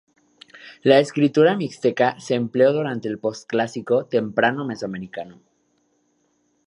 [0.81, 5.43] La escritura mixteca se empleó durante el Posclásico Temprano mesoamericano.